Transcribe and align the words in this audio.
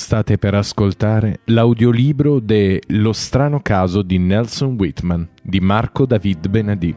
State 0.00 0.38
per 0.38 0.54
ascoltare 0.54 1.40
l'audiolibro 1.44 2.40
de 2.40 2.80
Lo 2.86 3.12
strano 3.12 3.60
caso 3.60 4.00
di 4.00 4.16
Nelson 4.16 4.74
Whitman 4.78 5.28
di 5.42 5.60
Marco 5.60 6.06
David 6.06 6.48
Benadì. 6.48 6.96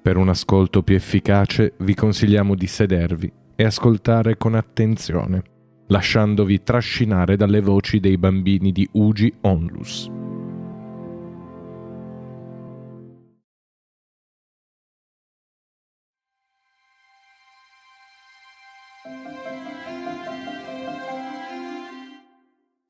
Per 0.00 0.16
un 0.16 0.28
ascolto 0.28 0.84
più 0.84 0.94
efficace 0.94 1.74
vi 1.78 1.94
consigliamo 1.96 2.54
di 2.54 2.68
sedervi 2.68 3.30
e 3.56 3.64
ascoltare 3.64 4.36
con 4.36 4.54
attenzione, 4.54 5.42
lasciandovi 5.88 6.62
trascinare 6.62 7.34
dalle 7.34 7.60
voci 7.60 7.98
dei 7.98 8.16
bambini 8.16 8.70
di 8.70 8.88
Ugi 8.92 9.34
Onlus. 9.40 10.08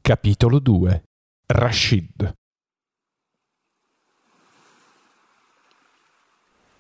Capitolo 0.07 0.61
2 0.61 1.03
Rashid 1.49 2.33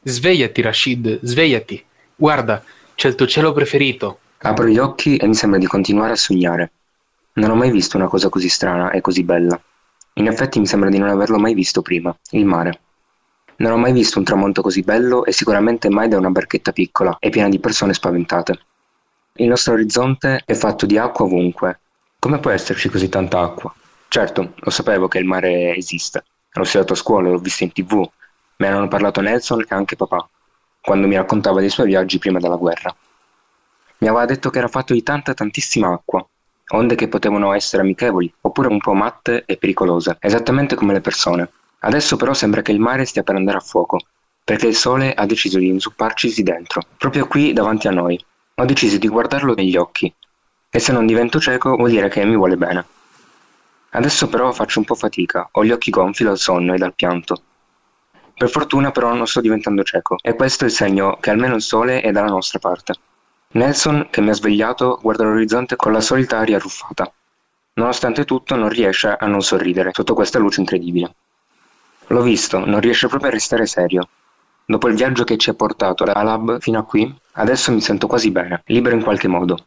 Svegliati, 0.04 0.62
Rashid, 0.62 1.18
svegliati. 1.24 1.84
Guarda, 2.14 2.62
c'è 2.94 3.08
il 3.08 3.16
tuo 3.16 3.26
cielo 3.26 3.52
preferito. 3.52 4.20
Apro 4.38 4.68
gli 4.68 4.78
occhi 4.78 5.16
e 5.16 5.26
mi 5.26 5.34
sembra 5.34 5.58
di 5.58 5.66
continuare 5.66 6.12
a 6.12 6.14
sognare. 6.14 6.70
Non 7.32 7.50
ho 7.50 7.56
mai 7.56 7.72
visto 7.72 7.96
una 7.96 8.06
cosa 8.06 8.28
così 8.28 8.48
strana 8.48 8.92
e 8.92 9.00
così 9.00 9.24
bella. 9.24 9.60
In 10.12 10.28
effetti 10.28 10.60
mi 10.60 10.66
sembra 10.68 10.88
di 10.88 10.98
non 10.98 11.08
averlo 11.08 11.40
mai 11.40 11.54
visto 11.54 11.82
prima, 11.82 12.16
il 12.30 12.44
mare. 12.44 12.80
Non 13.56 13.72
ho 13.72 13.76
mai 13.76 13.92
visto 13.92 14.20
un 14.20 14.24
tramonto 14.24 14.62
così 14.62 14.82
bello 14.82 15.24
e 15.24 15.32
sicuramente 15.32 15.90
mai 15.90 16.06
da 16.06 16.16
una 16.16 16.30
barchetta 16.30 16.70
piccola 16.70 17.16
e 17.18 17.30
piena 17.30 17.48
di 17.48 17.58
persone 17.58 17.92
spaventate. 17.92 18.60
Il 19.38 19.48
nostro 19.48 19.72
orizzonte 19.72 20.42
è 20.46 20.54
fatto 20.54 20.86
di 20.86 20.96
acqua 20.96 21.24
ovunque 21.24 21.80
come 22.26 22.40
può 22.40 22.50
esserci 22.50 22.88
così 22.88 23.08
tanta 23.08 23.38
acqua? 23.38 23.72
Certo, 24.08 24.54
lo 24.56 24.70
sapevo 24.70 25.06
che 25.06 25.18
il 25.18 25.26
mare 25.26 25.76
esiste. 25.76 26.24
L'ho 26.54 26.64
studiato 26.64 26.94
a 26.94 26.96
scuola, 26.96 27.30
l'ho 27.30 27.38
visto 27.38 27.62
in 27.62 27.70
tv. 27.70 27.98
Me 28.56 28.68
ne 28.68 28.74
hanno 28.74 28.88
parlato 28.88 29.20
Nelson 29.20 29.60
e 29.60 29.66
anche 29.68 29.94
papà, 29.94 30.28
quando 30.80 31.06
mi 31.06 31.14
raccontava 31.14 31.60
dei 31.60 31.68
suoi 31.68 31.86
viaggi 31.86 32.18
prima 32.18 32.40
della 32.40 32.56
guerra. 32.56 32.92
Mi 33.98 34.08
aveva 34.08 34.24
detto 34.24 34.50
che 34.50 34.58
era 34.58 34.66
fatto 34.66 34.92
di 34.92 35.04
tanta 35.04 35.34
tantissima 35.34 35.92
acqua, 35.92 36.26
onde 36.70 36.96
che 36.96 37.06
potevano 37.06 37.52
essere 37.52 37.82
amichevoli, 37.82 38.34
oppure 38.40 38.66
un 38.66 38.78
po' 38.78 38.94
matte 38.94 39.44
e 39.46 39.56
pericolose, 39.56 40.16
esattamente 40.18 40.74
come 40.74 40.94
le 40.94 41.00
persone. 41.00 41.48
Adesso 41.78 42.16
però 42.16 42.34
sembra 42.34 42.60
che 42.60 42.72
il 42.72 42.80
mare 42.80 43.04
stia 43.04 43.22
per 43.22 43.36
andare 43.36 43.58
a 43.58 43.60
fuoco, 43.60 44.00
perché 44.42 44.66
il 44.66 44.74
sole 44.74 45.14
ha 45.14 45.26
deciso 45.26 45.60
di 45.60 45.68
insupparcisi 45.68 46.42
dentro, 46.42 46.82
proprio 46.98 47.28
qui 47.28 47.52
davanti 47.52 47.86
a 47.86 47.92
noi. 47.92 48.20
Ho 48.56 48.64
deciso 48.64 48.98
di 48.98 49.06
guardarlo 49.06 49.54
negli 49.54 49.76
occhi 49.76 50.12
e 50.70 50.78
se 50.78 50.92
non 50.92 51.06
divento 51.06 51.40
cieco 51.40 51.76
vuol 51.76 51.90
dire 51.90 52.08
che 52.08 52.24
mi 52.24 52.36
vuole 52.36 52.56
bene. 52.56 52.84
Adesso 53.90 54.28
però 54.28 54.52
faccio 54.52 54.78
un 54.78 54.84
po' 54.84 54.94
fatica, 54.94 55.48
ho 55.50 55.64
gli 55.64 55.70
occhi 55.70 55.90
gonfi 55.90 56.24
dal 56.24 56.38
sonno 56.38 56.74
e 56.74 56.78
dal 56.78 56.94
pianto. 56.94 57.40
Per 58.36 58.50
fortuna 58.50 58.90
però 58.90 59.14
non 59.14 59.26
sto 59.26 59.40
diventando 59.40 59.82
cieco, 59.82 60.16
e 60.20 60.34
questo 60.34 60.64
è 60.64 60.66
il 60.66 60.72
segno 60.72 61.16
che 61.20 61.30
almeno 61.30 61.54
il 61.54 61.62
sole 61.62 62.02
è 62.02 62.12
dalla 62.12 62.28
nostra 62.28 62.58
parte. 62.58 62.94
Nelson, 63.52 64.08
che 64.10 64.20
mi 64.20 64.28
ha 64.28 64.34
svegliato, 64.34 64.98
guarda 65.00 65.24
l'orizzonte 65.24 65.76
con 65.76 65.92
la 65.92 66.02
solita 66.02 66.38
aria 66.38 66.56
arruffata. 66.56 67.10
Nonostante 67.74 68.26
tutto 68.26 68.54
non 68.54 68.68
riesce 68.68 69.16
a 69.18 69.26
non 69.26 69.40
sorridere 69.40 69.90
sotto 69.94 70.12
questa 70.12 70.38
luce 70.38 70.60
incredibile. 70.60 71.14
L'ho 72.08 72.22
visto, 72.22 72.64
non 72.64 72.80
riesce 72.80 73.08
proprio 73.08 73.30
a 73.30 73.32
restare 73.32 73.66
serio. 73.66 74.08
Dopo 74.66 74.88
il 74.88 74.96
viaggio 74.96 75.24
che 75.24 75.38
ci 75.38 75.48
ha 75.48 75.54
portato 75.54 76.04
da 76.04 76.22
Lab 76.22 76.60
fino 76.60 76.78
a 76.78 76.84
qui, 76.84 77.14
adesso 77.32 77.72
mi 77.72 77.80
sento 77.80 78.06
quasi 78.06 78.30
bene, 78.30 78.62
libero 78.66 78.94
in 78.94 79.02
qualche 79.02 79.28
modo. 79.28 79.66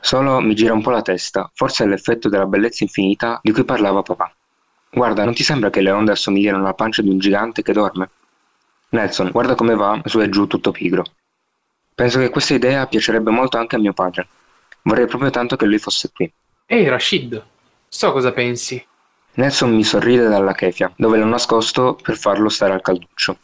Solo 0.00 0.40
mi 0.40 0.54
gira 0.54 0.72
un 0.72 0.82
po' 0.82 0.90
la 0.90 1.02
testa, 1.02 1.50
forse 1.54 1.84
è 1.84 1.86
l'effetto 1.86 2.28
della 2.28 2.46
bellezza 2.46 2.84
infinita 2.84 3.38
di 3.42 3.52
cui 3.52 3.64
parlava 3.64 4.02
papà. 4.02 4.34
Guarda, 4.90 5.24
non 5.24 5.34
ti 5.34 5.44
sembra 5.44 5.70
che 5.70 5.80
le 5.80 5.90
onde 5.90 6.12
assomigliano 6.12 6.58
alla 6.58 6.74
pancia 6.74 7.02
di 7.02 7.10
un 7.10 7.18
gigante 7.18 7.62
che 7.62 7.72
dorme? 7.72 8.10
Nelson, 8.90 9.30
guarda 9.30 9.54
come 9.54 9.74
va 9.74 10.00
su 10.04 10.20
e 10.20 10.28
giù 10.28 10.46
tutto 10.46 10.72
pigro. 10.72 11.04
Penso 11.94 12.18
che 12.18 12.30
questa 12.30 12.54
idea 12.54 12.86
piacerebbe 12.86 13.30
molto 13.30 13.58
anche 13.58 13.76
a 13.76 13.78
mio 13.78 13.92
padre. 13.92 14.26
Vorrei 14.82 15.06
proprio 15.06 15.30
tanto 15.30 15.56
che 15.56 15.66
lui 15.66 15.78
fosse 15.78 16.10
qui. 16.12 16.32
Ehi, 16.66 16.88
Rashid, 16.88 17.44
so 17.86 18.12
cosa 18.12 18.32
pensi. 18.32 18.84
Nelson 19.34 19.74
mi 19.74 19.84
sorride 19.84 20.26
dalla 20.28 20.54
chefia, 20.54 20.92
dove 20.96 21.18
l'ho 21.18 21.26
nascosto 21.26 21.96
per 22.00 22.16
farlo 22.16 22.48
stare 22.48 22.72
al 22.72 22.80
calduccio. 22.80 23.38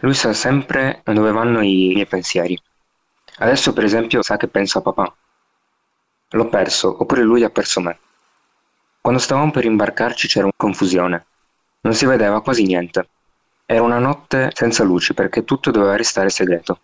Lui 0.00 0.14
sa 0.14 0.32
sempre 0.32 1.02
dove 1.04 1.30
vanno 1.30 1.60
i 1.60 1.92
miei 1.94 2.06
pensieri. 2.06 2.60
Adesso 3.42 3.72
per 3.72 3.84
esempio 3.84 4.22
sa 4.22 4.36
che 4.36 4.48
penso 4.48 4.78
a 4.78 4.82
papà. 4.82 5.14
L'ho 6.32 6.48
perso, 6.48 6.94
oppure 7.00 7.22
lui 7.22 7.42
ha 7.42 7.48
perso 7.48 7.80
me. 7.80 7.98
Quando 9.00 9.18
stavamo 9.18 9.50
per 9.50 9.64
imbarcarci 9.64 10.28
c'era 10.28 10.48
confusione. 10.54 11.24
Non 11.80 11.94
si 11.94 12.04
vedeva 12.04 12.42
quasi 12.42 12.64
niente. 12.64 13.08
Era 13.64 13.80
una 13.80 13.98
notte 13.98 14.50
senza 14.52 14.84
luci 14.84 15.14
perché 15.14 15.44
tutto 15.44 15.70
doveva 15.70 15.96
restare 15.96 16.28
segreto. 16.28 16.80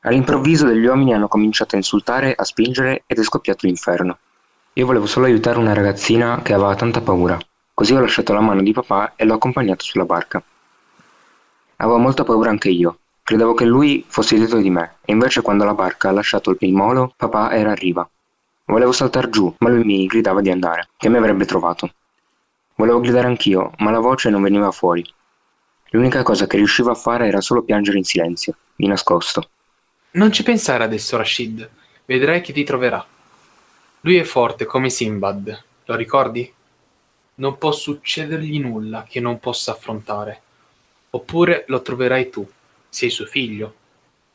All'improvviso 0.00 0.66
degli 0.66 0.84
uomini 0.84 1.14
hanno 1.14 1.28
cominciato 1.28 1.76
a 1.76 1.78
insultare, 1.78 2.34
a 2.34 2.42
spingere 2.42 3.04
ed 3.06 3.18
è 3.18 3.22
scoppiato 3.22 3.66
l'inferno. 3.66 4.18
Io 4.72 4.86
volevo 4.86 5.06
solo 5.06 5.26
aiutare 5.26 5.60
una 5.60 5.74
ragazzina 5.74 6.42
che 6.42 6.54
aveva 6.54 6.74
tanta 6.74 7.02
paura, 7.02 7.38
così 7.72 7.94
ho 7.94 8.00
lasciato 8.00 8.32
la 8.32 8.40
mano 8.40 8.62
di 8.62 8.72
papà 8.72 9.12
e 9.14 9.24
l'ho 9.24 9.34
accompagnato 9.34 9.84
sulla 9.84 10.04
barca. 10.04 10.42
Avevo 11.76 11.98
molta 11.98 12.24
paura 12.24 12.50
anche 12.50 12.70
io, 12.70 12.98
Credevo 13.24 13.54
che 13.54 13.64
lui 13.64 14.04
fosse 14.06 14.36
dietro 14.36 14.58
di 14.58 14.68
me, 14.68 14.96
e 15.02 15.12
invece 15.12 15.40
quando 15.40 15.64
la 15.64 15.72
barca 15.72 16.10
ha 16.10 16.12
lasciato 16.12 16.54
il 16.58 16.72
molo, 16.74 17.14
papà 17.16 17.52
era 17.52 17.70
a 17.70 17.74
riva. 17.74 18.06
Volevo 18.66 18.92
saltar 18.92 19.30
giù, 19.30 19.52
ma 19.60 19.70
lui 19.70 19.82
mi 19.82 20.04
gridava 20.04 20.42
di 20.42 20.50
andare, 20.50 20.90
che 20.98 21.08
mi 21.08 21.16
avrebbe 21.16 21.46
trovato. 21.46 21.90
Volevo 22.74 23.00
gridare 23.00 23.26
anch'io, 23.26 23.72
ma 23.78 23.90
la 23.90 23.98
voce 23.98 24.28
non 24.28 24.42
veniva 24.42 24.70
fuori. 24.70 25.02
L'unica 25.92 26.22
cosa 26.22 26.46
che 26.46 26.58
riuscivo 26.58 26.90
a 26.90 26.94
fare 26.94 27.26
era 27.26 27.40
solo 27.40 27.62
piangere 27.62 27.96
in 27.96 28.04
silenzio, 28.04 28.56
di 28.76 28.86
nascosto. 28.86 29.48
Non 30.10 30.30
ci 30.30 30.42
pensare 30.42 30.84
adesso, 30.84 31.16
Rashid. 31.16 31.66
Vedrai 32.04 32.42
che 32.42 32.52
ti 32.52 32.62
troverà. 32.62 33.02
Lui 34.02 34.16
è 34.16 34.24
forte 34.24 34.66
come 34.66 34.90
Simbad, 34.90 35.62
lo 35.86 35.96
ricordi? 35.96 36.52
Non 37.36 37.56
può 37.56 37.72
succedergli 37.72 38.60
nulla 38.60 39.06
che 39.08 39.20
non 39.20 39.40
possa 39.40 39.72
affrontare. 39.72 40.42
Oppure 41.08 41.64
lo 41.68 41.80
troverai 41.80 42.28
tu, 42.28 42.46
sei 42.94 43.10
suo 43.10 43.26
figlio. 43.26 43.74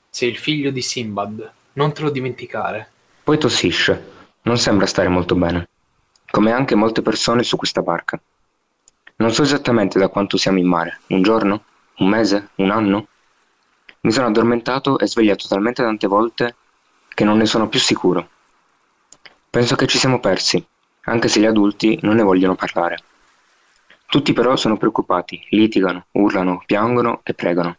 Sei 0.10 0.28
il 0.28 0.38
figlio 0.38 0.70
di 0.70 0.82
Simbad. 0.82 1.50
Non 1.74 1.94
te 1.94 2.02
lo 2.02 2.10
dimenticare. 2.10 2.92
Poi 3.24 3.38
tossisce. 3.38 4.18
Non 4.42 4.58
sembra 4.58 4.86
stare 4.86 5.08
molto 5.08 5.34
bene. 5.34 5.70
Come 6.30 6.52
anche 6.52 6.76
molte 6.76 7.02
persone 7.02 7.44
su 7.44 7.56
questa 7.56 7.82
barca. 7.82 8.20
Non 9.16 9.32
so 9.32 9.44
esattamente 9.44 9.98
da 9.98 10.10
quanto 10.10 10.36
siamo 10.36 10.58
in 10.58 10.68
mare. 10.68 11.00
Un 11.08 11.22
giorno? 11.22 11.64
Un 12.00 12.10
mese? 12.10 12.50
Un 12.56 12.72
anno? 12.72 13.08
Mi 14.02 14.12
sono 14.12 14.28
addormentato 14.28 15.00
e 15.00 15.08
svegliato 15.08 15.48
talmente 15.48 15.82
tante 15.82 16.08
volte 16.08 16.56
che 17.14 17.24
non 17.24 17.38
ne 17.38 17.46
sono 17.46 17.70
più 17.70 17.80
sicuro. 17.80 18.28
Penso 19.50 19.78
che 19.78 19.88
ci 19.88 19.98
siamo 19.98 20.20
persi, 20.20 20.62
anche 21.04 21.30
se 21.30 21.40
gli 21.40 21.46
adulti 21.46 21.98
non 22.02 22.18
ne 22.18 22.24
vogliono 22.24 22.56
parlare. 22.56 22.98
Tutti 24.06 24.34
però 24.34 24.58
sono 24.58 24.76
preoccupati, 24.76 25.48
litigano, 25.52 26.08
urlano, 26.12 26.62
piangono 26.66 27.22
e 27.24 27.34
pregano. 27.34 27.78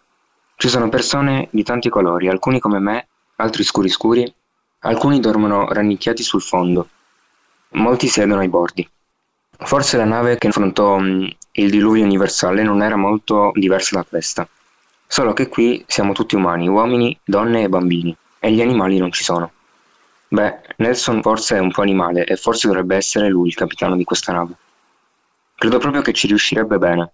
Ci 0.61 0.69
sono 0.69 0.91
persone 0.91 1.49
di 1.53 1.63
tanti 1.63 1.89
colori, 1.89 2.29
alcuni 2.29 2.61
come 2.61 2.79
me, 2.81 3.09
altri 3.37 3.65
scuri 3.65 3.89
scuri, 3.89 4.31
alcuni 4.81 5.19
dormono 5.19 5.67
rannicchiati 5.73 6.23
sul 6.23 6.43
fondo, 6.43 6.87
molti 7.71 8.09
siedono 8.09 8.43
ai 8.43 8.51
bordi. 8.51 8.87
Forse 9.57 9.97
la 9.97 10.05
nave 10.05 10.37
che 10.37 10.49
affrontò 10.49 10.99
mm, 10.99 11.25
il 11.53 11.71
diluvio 11.71 12.05
universale 12.05 12.63
non 12.63 12.83
era 12.83 12.97
molto 12.97 13.53
diversa 13.55 13.97
da 13.97 14.05
questa. 14.05 14.47
Solo 15.07 15.33
che 15.33 15.49
qui 15.49 15.83
siamo 15.87 16.13
tutti 16.13 16.35
umani, 16.35 16.69
uomini, 16.69 17.19
donne 17.25 17.63
e 17.63 17.71
bambini, 17.71 18.15
e 18.39 18.53
gli 18.53 18.61
animali 18.61 18.99
non 18.99 19.13
ci 19.13 19.25
sono. 19.25 19.51
Beh, 20.29 20.61
Nelson 20.77 21.23
forse 21.23 21.57
è 21.57 21.61
un 21.61 21.71
po' 21.71 21.81
animale 21.81 22.27
e 22.27 22.37
forse 22.37 22.67
dovrebbe 22.67 22.97
essere 22.97 23.31
lui 23.31 23.49
il 23.49 23.55
capitano 23.55 23.97
di 23.97 24.05
questa 24.05 24.33
nave. 24.33 24.53
Credo 25.55 25.79
proprio 25.79 26.03
che 26.03 26.13
ci 26.13 26.27
riuscirebbe 26.27 26.77
bene. 26.77 27.13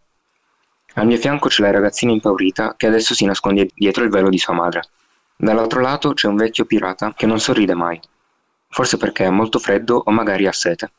Al 0.99 1.07
mio 1.07 1.19
fianco 1.19 1.49
c'è 1.49 1.63
la 1.63 1.71
ragazzina 1.71 2.13
impaurita 2.13 2.75
che 2.77 2.87
adesso 2.87 3.13
si 3.13 3.27
nasconde 3.27 3.69
dietro 3.75 4.03
il 4.03 4.11
velo 4.11 4.31
di 4.31 4.39
sua 4.39 4.55
madre. 4.55 4.83
Dall'altro 5.37 5.81
lato 5.81 6.15
c'è 6.15 6.27
un 6.27 6.37
vecchio 6.37 6.65
pirata 6.65 7.13
che 7.15 7.27
non 7.27 7.39
sorride 7.39 7.75
mai, 7.75 8.01
forse 8.71 8.97
perché 8.97 9.25
ha 9.25 9.31
molto 9.31 9.59
freddo 9.59 10.01
o 10.03 10.11
magari 10.11 10.47
ha 10.47 10.53
sete. 10.53 10.91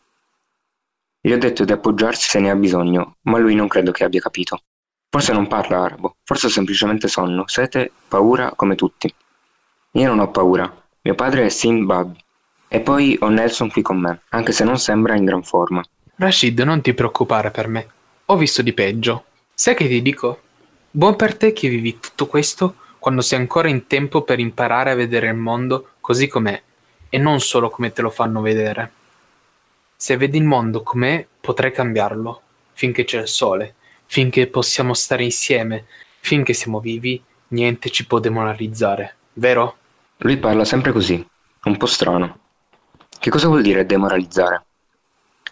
Gli 1.20 1.32
ho 1.32 1.38
detto 1.40 1.66
di 1.66 1.72
appoggiarsi 1.72 2.30
se 2.30 2.40
ne 2.40 2.52
ha 2.52 2.56
bisogno, 2.56 3.16
ma 3.22 3.40
lui 3.40 3.56
non 3.56 3.68
credo 3.68 3.92
che 3.92 4.04
abbia 4.04 4.22
capito. 4.22 4.62
Forse 5.10 5.34
non 5.34 5.48
parla 5.48 5.84
arabo, 5.84 6.18
forse 6.24 6.46
ho 6.46 6.50
semplicemente 6.50 7.08
sonno, 7.08 7.48
sete, 7.48 7.92
paura 8.08 8.54
come 8.56 8.76
tutti. 8.76 9.12
Io 9.92 10.08
non 10.08 10.20
ho 10.20 10.30
paura, 10.30 10.72
mio 11.02 11.16
padre 11.16 11.46
è 11.46 11.50
Sinbad. 11.50 12.16
E 12.68 12.82
poi 12.82 13.18
ho 13.20 13.30
Nelson 13.30 13.72
qui 13.72 13.82
con 13.82 13.98
me, 13.98 14.22
anche 14.30 14.52
se 14.52 14.64
non 14.64 14.78
sembra 14.78 15.16
in 15.16 15.26
gran 15.26 15.42
forma. 15.42 15.82
Rashid, 16.18 16.60
non 16.60 16.82
ti 16.82 16.94
preoccupare 16.94 17.50
per 17.50 17.68
me. 17.68 17.88
Ho 18.26 18.38
visto 18.38 18.62
di 18.62 18.74
peggio. 18.74 19.24
Sai 19.60 19.74
che 19.74 19.88
ti 19.88 20.04
dico? 20.04 20.40
Buon 20.92 21.16
per 21.16 21.36
te 21.36 21.52
che 21.52 21.68
vivi 21.68 21.98
tutto 22.00 22.28
questo 22.28 22.76
quando 23.00 23.22
sei 23.22 23.40
ancora 23.40 23.68
in 23.68 23.88
tempo 23.88 24.22
per 24.22 24.38
imparare 24.38 24.92
a 24.92 24.96
vedere 24.96 25.30
il 25.30 25.34
mondo 25.34 25.94
così 26.00 26.28
com'è 26.28 26.62
e 27.10 27.18
non 27.18 27.40
solo 27.40 27.72
come 27.72 27.92
te 27.92 28.04
lo 28.04 28.12
fanno 28.12 28.42
vedere. 28.42 28.92
Se 29.96 30.16
vedi 30.16 30.38
il 30.38 30.44
mondo 30.44 30.84
com'è, 30.84 31.26
potrai 31.42 31.72
cambiarlo, 31.72 32.42
finché 32.74 33.04
c'è 33.04 33.22
il 33.22 33.28
sole, 33.28 33.74
finché 34.06 34.46
possiamo 34.46 34.94
stare 34.94 35.24
insieme, 35.24 35.88
finché 36.20 36.54
siamo 36.54 36.80
vivi, 36.80 37.20
niente 37.48 37.90
ci 37.90 38.06
può 38.06 38.20
demoralizzare, 38.20 39.16
vero? 39.34 39.78
Lui 40.18 40.38
parla 40.38 40.66
sempre 40.66 40.92
così, 40.92 41.28
un 41.64 41.78
po' 41.78 41.88
strano. 41.88 42.40
Che 43.20 43.30
cosa 43.32 43.48
vuol 43.48 43.64
dire 43.64 43.88
demoralizzare? 43.88 44.66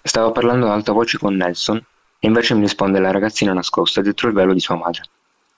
Stava 0.04 0.30
parlando 0.30 0.68
ad 0.68 0.74
alta 0.74 0.92
voce 0.92 1.18
con 1.18 1.36
Nelson 1.36 1.84
e 2.25 2.27
invece 2.27 2.56
mi 2.56 2.62
risponde 2.62 3.00
la 3.00 3.12
ragazzina 3.12 3.54
nascosta 3.54 4.01
dietro 4.01 4.27
il 4.27 4.33
velo 4.33 4.51
di 4.51 4.60
sua 4.60 4.75
madre. 4.75 5.04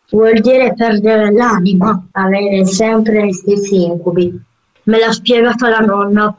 Vuol 0.09 0.41
dire 0.41 0.73
perdere 0.73 1.31
l'anima, 1.31 2.07
avere 2.11 2.65
sempre 2.65 3.25
gli 3.25 3.31
stessi 3.31 3.85
incubi. 3.85 4.37
Me 4.83 4.99
l'ha 4.99 5.11
spiegato 5.13 5.65
la 5.67 5.79
nonna. 5.79 6.35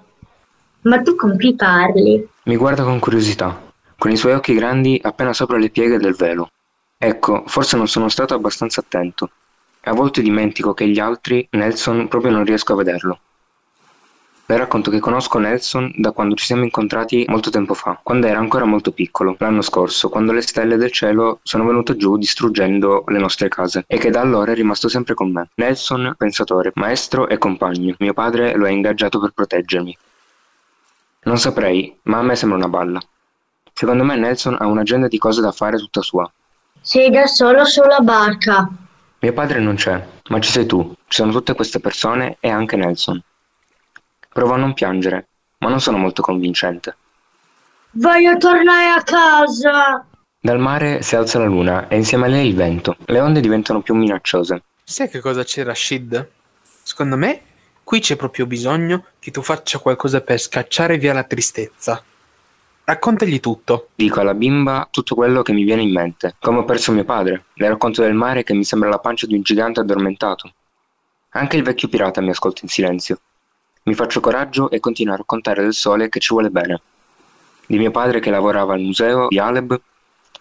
Ma 0.83 1.01
tu 1.01 1.17
con 1.17 1.39
chi 1.39 1.55
parli? 1.55 2.29
Mi 2.43 2.57
guarda 2.57 2.83
con 2.83 2.99
curiosità, 2.99 3.59
con 3.97 4.11
i 4.11 4.19
suoi 4.19 4.35
occhi 4.35 4.53
grandi 4.53 5.01
appena 5.03 5.33
sopra 5.33 5.57
le 5.57 5.71
pieghe 5.71 5.97
del 5.97 6.15
velo. 6.15 6.51
Ecco, 6.99 7.45
forse 7.47 7.79
non 7.79 7.89
sono 7.89 8.11
stato 8.11 8.35
abbastanza 8.35 8.81
attento. 8.81 9.31
A 9.85 9.93
volte 9.95 10.21
dimentico 10.21 10.75
che 10.75 10.87
gli 10.87 10.99
altri, 10.99 11.47
Nelson, 11.53 12.09
proprio 12.09 12.33
non 12.33 12.45
riesco 12.45 12.75
a 12.75 12.77
vederlo. 12.77 13.21
Le 14.51 14.57
racconto 14.57 14.91
che 14.91 14.99
conosco 14.99 15.39
Nelson 15.39 15.93
da 15.97 16.13
quando 16.13 16.35
ci 16.35 16.47
siamo 16.47 16.63
incontrati 16.65 17.23
molto 17.29 17.51
tempo 17.51 17.75
fa, 17.75 18.01
quando 18.03 18.29
era 18.29 18.39
ancora 18.39 18.65
molto 18.65 18.93
piccolo, 18.93 19.37
l'anno 19.39 19.61
scorso, 19.61 20.09
quando 20.09 20.33
le 20.33 20.41
stelle 20.41 20.79
del 20.79 20.91
cielo 20.91 21.41
sono 21.43 21.67
venute 21.67 21.97
giù 21.97 22.17
distruggendo 22.17 23.05
le 23.09 23.19
nostre 23.19 23.51
case, 23.51 23.85
e 23.87 23.99
che 23.99 24.09
da 24.09 24.23
allora 24.23 24.53
è 24.53 24.55
rimasto 24.55 24.89
sempre 24.89 25.13
con 25.13 25.31
me. 25.31 25.51
Nelson, 25.57 26.15
pensatore, 26.17 26.73
maestro 26.77 27.29
e 27.29 27.37
compagno. 27.37 27.95
Mio 27.99 28.15
padre 28.15 28.57
lo 28.57 28.65
ha 28.65 28.71
ingaggiato 28.71 29.21
per 29.21 29.33
proteggermi. 29.35 29.99
Non 31.25 31.37
saprei, 31.37 31.95
ma 32.05 32.17
a 32.17 32.23
me 32.23 32.35
sembra 32.35 32.57
una 32.57 32.69
balla. 32.69 33.01
Secondo 33.75 34.03
me 34.03 34.17
Nelson 34.17 34.57
ha 34.59 34.67
un'agenda 34.67 35.09
di 35.09 35.19
cose 35.19 35.43
da 35.43 35.53
fare 35.53 35.77
tutta 35.77 36.01
sua. 36.01 36.27
Sei 36.81 37.11
da 37.11 37.27
solo 37.27 37.67
sulla 37.67 38.01
barca. 38.01 38.67
Mio 39.19 39.33
padre 39.35 39.61
non 39.61 39.75
c'è, 39.75 40.03
ma 40.31 40.41
ci 40.41 40.51
sei 40.51 40.65
tu, 40.65 40.91
ci 41.07 41.21
sono 41.21 41.33
tutte 41.33 41.53
queste 41.53 41.81
persone 41.81 42.39
e 42.41 42.49
anche 42.49 42.77
Nelson. 42.77 43.23
Provo 44.39 44.55
a 44.55 44.57
non 44.57 44.73
piangere, 44.73 45.31
ma 45.59 45.69
non 45.69 45.81
sono 45.81 45.99
molto 45.99 46.23
convincente. 46.23 46.97
Voglio 47.91 48.37
tornare 48.37 48.87
a 48.97 49.03
casa. 49.03 50.07
Dal 50.39 50.61
mare 50.61 51.03
si 51.03 51.17
alza 51.17 51.41
la 51.41 51.47
luna 51.47 51.89
e 51.89 51.97
insieme 51.97 52.27
a 52.27 52.29
lei 52.29 52.47
il 52.47 52.55
vento. 52.55 52.95
Le 53.07 53.19
onde 53.19 53.41
diventano 53.41 53.83
più 53.83 53.97
minacciose. 53.97 54.63
Sai 54.85 55.09
che 55.09 55.19
cosa 55.19 55.43
c'è, 55.43 55.65
Rashid? 55.65 56.31
Secondo 56.85 57.17
me, 57.17 57.41
qui 57.83 57.99
c'è 57.99 58.15
proprio 58.15 58.47
bisogno 58.47 59.07
che 59.19 59.33
tu 59.33 59.43
faccia 59.43 59.81
qualcosa 59.81 60.21
per 60.21 60.39
scacciare 60.39 60.99
via 60.99 61.13
la 61.13 61.25
tristezza. 61.25 62.01
Raccontagli 62.85 63.41
tutto. 63.41 63.89
Dico 63.97 64.21
alla 64.21 64.35
bimba 64.35 64.87
tutto 64.89 65.17
quello 65.17 65.43
che 65.43 65.53
mi 65.53 65.65
viene 65.65 65.83
in 65.83 65.91
mente. 65.91 66.37
Come 66.39 66.59
ho 66.59 66.65
perso 66.65 66.93
mio 66.93 67.03
padre. 67.03 67.47
Le 67.55 67.69
racconto 67.69 68.03
del 68.03 68.15
mare 68.15 68.45
che 68.45 68.55
mi 68.55 68.63
sembra 68.63 68.89
la 68.89 69.01
pancia 69.01 69.27
di 69.27 69.35
un 69.35 69.43
gigante 69.43 69.81
addormentato. 69.81 70.53
Anche 71.31 71.57
il 71.57 71.65
vecchio 71.65 71.89
pirata 71.89 72.21
mi 72.21 72.31
ascolta 72.31 72.61
in 72.63 72.69
silenzio. 72.69 73.19
Mi 73.89 73.95
faccio 73.95 74.21
coraggio 74.21 74.69
e 74.69 74.81
continuo 74.81 75.15
a 75.15 75.17
raccontare 75.17 75.63
del 75.63 75.73
sole 75.73 76.11
che 76.11 76.21
ci 76.21 76.35
vuole 76.35 76.51
bene. 76.51 76.79
Di 77.67 77.79
mio 77.79 77.91
padre 77.91 78.21
che 78.21 78.29
lavorava 78.29 78.75
al 78.75 78.81
museo 78.81 79.29
di 79.29 79.39
Aleb, 79.39 79.81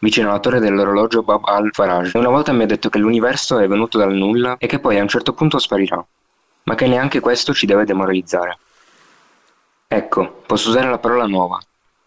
vicino 0.02 0.28
alla 0.28 0.42
torre 0.42 0.60
dell'orologio 0.60 1.24
Bab 1.24 1.46
al-Faraj. 1.46 2.12
Una 2.16 2.28
volta 2.28 2.52
mi 2.52 2.64
ha 2.64 2.66
detto 2.66 2.90
che 2.90 3.00
l'universo 3.00 3.58
è 3.60 3.68
venuto 3.70 3.98
dal 3.98 4.14
nulla 4.14 4.58
e 4.58 4.68
che 4.68 4.80
poi 4.80 5.00
a 5.00 5.02
un 5.02 5.08
certo 5.08 5.32
punto 5.32 5.60
sparirà, 5.60 6.06
ma 6.64 6.76
che 6.76 6.88
neanche 6.88 7.22
questo 7.22 7.54
ci 7.54 7.66
deve 7.66 7.86
demoralizzare. 7.86 8.58
Ecco, 9.88 10.44
posso 10.46 10.68
usare 10.68 10.90
la 10.90 11.00
parola 11.00 11.26
nuova. 11.26 11.58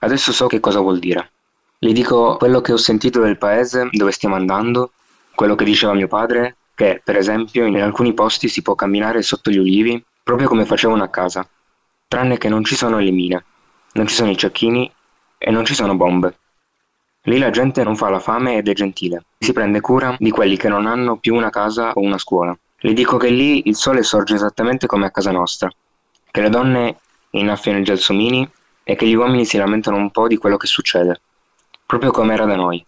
Adesso 0.00 0.32
so 0.32 0.46
che 0.46 0.60
cosa 0.60 0.80
vuol 0.80 0.98
dire. 0.98 1.30
Gli 1.78 1.94
dico 1.94 2.36
quello 2.36 2.60
che 2.60 2.74
ho 2.74 2.76
sentito 2.76 3.22
del 3.22 3.38
paese 3.38 3.88
dove 3.92 4.12
stiamo 4.12 4.34
andando, 4.34 4.92
quello 5.34 5.54
che 5.54 5.64
diceva 5.64 5.94
mio 5.94 6.06
padre, 6.06 6.56
che 6.74 7.00
per 7.02 7.16
esempio 7.16 7.64
in 7.64 7.80
alcuni 7.80 8.12
posti 8.12 8.46
si 8.46 8.60
può 8.60 8.74
camminare 8.74 9.22
sotto 9.22 9.50
gli 9.50 9.56
ulivi 9.56 10.04
proprio 10.30 10.46
come 10.46 10.64
facevano 10.64 11.02
a 11.02 11.08
casa, 11.08 11.44
tranne 12.06 12.38
che 12.38 12.48
non 12.48 12.62
ci 12.62 12.76
sono 12.76 13.00
le 13.00 13.10
mine, 13.10 13.44
non 13.94 14.06
ci 14.06 14.14
sono 14.14 14.30
i 14.30 14.36
cecchini 14.36 14.88
e 15.36 15.50
non 15.50 15.64
ci 15.64 15.74
sono 15.74 15.96
bombe. 15.96 16.38
Lì 17.22 17.36
la 17.36 17.50
gente 17.50 17.82
non 17.82 17.96
fa 17.96 18.10
la 18.10 18.20
fame 18.20 18.56
ed 18.56 18.68
è 18.68 18.72
gentile, 18.72 19.24
si 19.36 19.52
prende 19.52 19.80
cura 19.80 20.14
di 20.20 20.30
quelli 20.30 20.56
che 20.56 20.68
non 20.68 20.86
hanno 20.86 21.16
più 21.16 21.34
una 21.34 21.50
casa 21.50 21.90
o 21.94 22.00
una 22.00 22.16
scuola. 22.16 22.56
Le 22.76 22.92
dico 22.92 23.16
che 23.16 23.28
lì 23.28 23.66
il 23.66 23.74
sole 23.74 24.04
sorge 24.04 24.36
esattamente 24.36 24.86
come 24.86 25.06
a 25.06 25.10
casa 25.10 25.32
nostra, 25.32 25.68
che 26.30 26.40
le 26.40 26.48
donne 26.48 26.98
innaffiano 27.30 27.78
i 27.78 27.82
gelsomini 27.82 28.48
e 28.84 28.94
che 28.94 29.08
gli 29.08 29.14
uomini 29.14 29.44
si 29.44 29.56
lamentano 29.56 29.96
un 29.96 30.12
po' 30.12 30.28
di 30.28 30.36
quello 30.36 30.56
che 30.56 30.68
succede, 30.68 31.22
proprio 31.84 32.12
come 32.12 32.34
era 32.34 32.44
da 32.44 32.54
noi, 32.54 32.86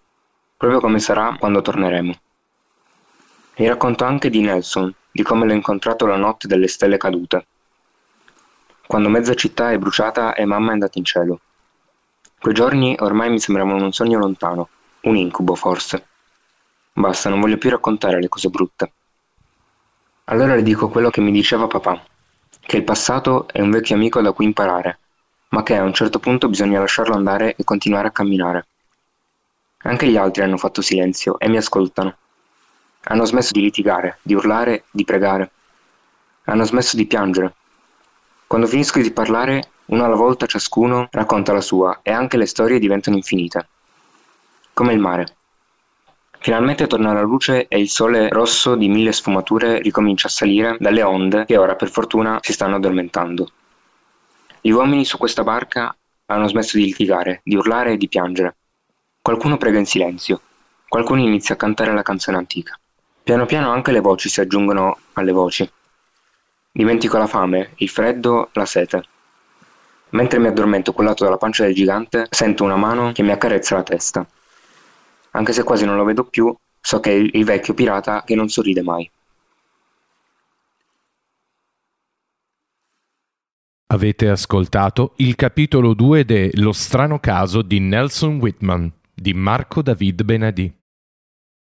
proprio 0.57 0.79
come 0.79 1.01
sarà 1.01 1.35
quando 1.41 1.61
torneremo. 1.61 2.15
Gli 3.55 3.67
racconto 3.67 4.05
anche 4.05 4.31
di 4.31 4.41
Nelson, 4.41 4.95
di 5.11 5.23
come 5.23 5.45
l'ho 5.45 5.53
incontrato 5.53 6.07
la 6.07 6.17
notte 6.17 6.49
delle 6.49 6.69
stelle 6.69 6.97
cadute, 6.97 7.47
quando 8.87 9.11
mezza 9.11 9.35
città 9.35 9.71
è 9.71 9.79
bruciata 9.79 10.35
e 10.35 10.47
mamma 10.47 10.71
è 10.71 10.73
andata 10.73 10.99
in 10.99 11.05
cielo. 11.05 11.41
Quei 12.41 12.55
giorni 12.55 12.97
ormai 12.99 13.29
mi 13.29 13.39
sembravano 13.39 13.85
un 13.85 13.93
sogno 13.93 14.19
lontano, 14.19 14.69
un 15.03 15.17
incubo 15.17 15.55
forse. 15.55 16.07
Basta, 16.95 17.29
non 17.29 17.41
voglio 17.41 17.59
più 17.59 17.69
raccontare 17.69 18.21
le 18.21 18.29
cose 18.29 18.49
brutte. 18.49 18.93
Allora 20.25 20.55
le 20.55 20.63
dico 20.63 20.89
quello 20.89 21.11
che 21.11 21.21
mi 21.21 21.31
diceva 21.31 21.67
papà, 21.67 22.03
che 22.59 22.77
il 22.79 22.85
passato 22.85 23.49
è 23.49 23.61
un 23.61 23.71
vecchio 23.71 23.97
amico 23.97 24.23
da 24.23 24.33
cui 24.33 24.47
imparare, 24.47 24.99
ma 25.51 25.63
che 25.63 25.77
a 25.77 25.83
un 25.83 25.93
certo 25.93 26.19
punto 26.19 26.49
bisogna 26.49 26.81
lasciarlo 26.81 27.15
andare 27.15 27.55
e 27.55 27.65
continuare 27.65 28.09
a 28.09 28.13
camminare. 28.13 28.67
Anche 29.83 30.07
gli 30.07 30.17
altri 30.17 30.43
hanno 30.43 30.57
fatto 30.57 30.81
silenzio 30.81 31.39
e 31.39 31.49
mi 31.49 31.59
ascoltano. 31.59 32.17
Hanno 33.05 33.25
smesso 33.25 33.53
di 33.53 33.61
litigare, 33.61 34.19
di 34.23 34.35
urlare, 34.35 34.85
di 34.91 35.05
pregare. 35.05 35.51
Hanno 36.45 36.65
smesso 36.65 36.97
di 36.97 37.07
piangere. 37.07 37.55
Quando 38.47 38.67
finisco 38.67 39.01
di 39.01 39.11
parlare, 39.11 39.71
uno 39.87 40.05
alla 40.05 40.15
volta 40.15 40.47
ciascuno 40.47 41.09
racconta 41.11 41.53
la 41.53 41.61
sua 41.61 42.01
e 42.03 42.13
anche 42.13 42.37
le 42.37 42.47
storie 42.47 42.79
diventano 42.79 43.17
infinite. 43.17 43.69
Come 44.73 44.93
il 44.93 45.01
mare. 45.01 45.37
Finalmente 46.39 46.87
torna 46.87 47.13
la 47.13 47.23
luce 47.23 47.69
e 47.69 47.79
il 47.79 47.89
sole 47.89 48.29
rosso 48.29 48.75
di 48.75 48.89
mille 48.89 49.13
sfumature 49.13 49.81
ricomincia 49.81 50.27
a 50.27 50.31
salire 50.31 50.77
dalle 50.79 51.03
onde 51.03 51.45
che 51.45 51.57
ora 51.57 51.77
per 51.77 51.89
fortuna 51.89 52.39
si 52.41 52.53
stanno 52.53 52.77
addormentando. 52.77 53.51
Gli 54.61 54.71
uomini 54.71 55.05
su 55.05 55.19
questa 55.19 55.45
barca 55.45 55.97
hanno 56.27 56.49
smesso 56.49 56.77
di 56.79 56.85
litigare, 56.85 57.41
di 57.45 57.57
urlare 57.57 57.93
e 57.93 57.97
di 57.97 58.09
piangere. 58.09 58.57
Qualcuno 59.21 59.57
prega 59.57 59.79
in 59.79 59.87
silenzio, 59.87 60.41
qualcuno 60.89 61.21
inizia 61.21 61.55
a 61.55 61.59
cantare 61.59 61.93
la 61.93 62.03
canzone 62.03 62.39
antica. 62.39 62.77
Piano 63.23 63.47
piano 63.47 63.71
anche 63.71 63.93
le 63.93 64.01
voci 64.01 64.29
si 64.29 64.41
aggiungono 64.41 64.99
alle 65.13 65.31
voci. 65.31 65.71
Dimentico 66.73 67.19
la 67.19 67.29
fame, 67.29 67.73
il 67.77 67.89
freddo, 67.89 68.51
la 68.55 68.67
sete. 68.67 69.05
Mentre 70.11 70.41
mi 70.41 70.49
addormento 70.49 70.93
cullato 70.93 71.23
dalla 71.23 71.37
pancia 71.37 71.63
del 71.63 71.75
gigante, 71.75 72.27
sento 72.31 72.65
una 72.65 72.77
mano 72.77 73.13
che 73.13 73.23
mi 73.23 73.31
accarezza 73.31 73.77
la 73.77 73.85
testa. 73.85 74.27
Anche 75.31 75.53
se 75.53 75.63
quasi 75.63 75.85
non 75.85 75.97
lo 75.97 76.05
vedo 76.05 76.25
più, 76.25 76.55
so 76.81 76.99
che 76.99 77.11
è 77.11 77.15
il, 77.15 77.45
vecchio 77.45 77.75
pirata 77.75 78.25
che 78.25 78.35
non 78.35 78.49
sorride 78.49 78.83
mai. 78.83 79.09
Avete 83.87 84.29
ascoltato 84.29 85.13
il 85.19 85.37
capitolo 85.37 85.95
2 85.95 86.25
de 86.25 86.51
Lo 86.55 86.73
strano 86.73 87.21
caso 87.21 87.63
di 87.63 87.79
Nelson 87.79 88.39
Whitman 88.39 88.91
di 89.15 89.33
Marco 89.33 89.81
David 89.81 90.23
Benadì. 90.25 90.82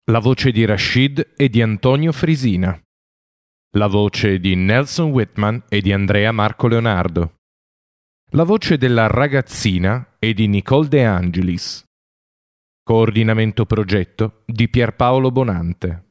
La 0.05 0.17
voce 0.17 0.51
di 0.51 0.65
Rashid 0.65 1.33
e 1.37 1.47
di 1.47 1.61
Antonio 1.61 2.11
Frisina. 2.11 2.75
La 3.77 3.85
voce 3.85 4.39
di 4.39 4.55
Nelson 4.55 5.11
Whitman 5.11 5.65
e 5.69 5.79
di 5.79 5.93
Andrea 5.93 6.31
Marco 6.31 6.67
Leonardo. 6.67 7.35
La 8.31 8.43
voce 8.43 8.79
della 8.79 9.05
ragazzina 9.05 10.15
e 10.17 10.33
di 10.33 10.47
Nicole 10.47 10.87
De 10.87 11.05
Angelis. 11.05 11.83
Coordinamento 12.83 13.67
progetto 13.67 14.41
di 14.47 14.67
Pierpaolo 14.69 15.29
Bonante. 15.29 16.05